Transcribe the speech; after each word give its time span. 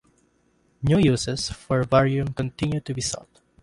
New 0.81 0.97
uses 0.97 1.51
for 1.51 1.83
barium 1.83 2.29
continue 2.33 2.79
to 2.79 2.91
be 2.91 3.01
sought. 3.01 3.39